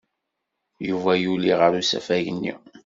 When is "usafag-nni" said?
1.81-2.53